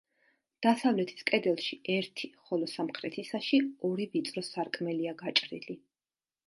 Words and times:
დასავლეთის 0.65 1.27
კედელში 1.31 1.77
ერთი, 1.97 2.31
ხოლო 2.47 2.71
სამხრეთისაში 2.73 3.61
ორი 3.93 4.11
ვიწრო 4.17 4.47
სარკმელია 4.51 5.19
გაჭრილი. 5.25 5.81